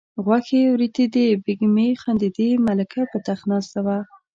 غوښې 0.25 0.61
وریتېدې 0.73 1.25
بیګمې 1.43 1.89
خندېدې 2.01 2.49
ملکه 2.65 3.01
په 3.11 3.17
تخت 3.25 3.43
ناسته 3.51 3.79
وه. 3.85 3.97